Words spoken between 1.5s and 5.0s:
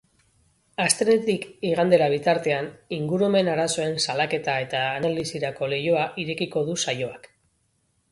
igandera bitartean, ingurumen-arazoen salaketa eta